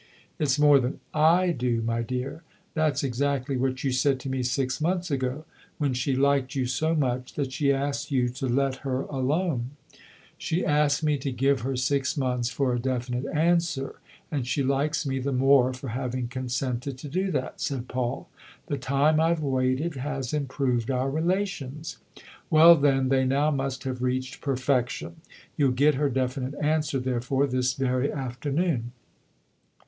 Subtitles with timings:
[0.39, 0.99] "It's more than
[1.57, 2.41] / do, my dear!
[2.73, 5.45] That's exactly what you said to me six months ago
[5.77, 9.75] when she liked you so much that she asked you to let her alone/'
[10.39, 13.99] "She asked me to give her six months for a definite answer,
[14.31, 18.27] and she likes me the more for having consented to do that/' said Paul.
[18.65, 21.99] "The time I've waited has improved our relations.""
[22.49, 25.17] Well, then, they now must have reached per fection.
[25.55, 28.93] You'll get her definite answer, therefore, this very afternoon."